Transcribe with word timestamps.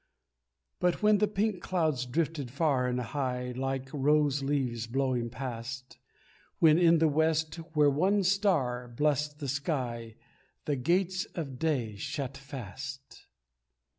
But 0.79 1.03
when 1.03 1.19
the 1.19 1.27
pink 1.27 1.61
clouds 1.61 2.07
drifted 2.07 2.49
far 2.49 2.87
and 2.87 2.99
high, 2.99 3.51
Like 3.51 3.87
rose 3.93 4.41
leaves 4.41 4.87
blowing 4.87 5.29
past, 5.29 5.99
When 6.57 6.79
in 6.79 6.97
the 6.97 7.07
west 7.07 7.53
where 7.75 7.91
one 7.91 8.23
star 8.23 8.87
blessed 8.87 9.37
the 9.37 9.47
sky 9.47 10.15
The 10.65 10.75
gates 10.75 11.25
of 11.35 11.59
day 11.59 11.97
shut 11.97 12.35
fast. 12.35 13.27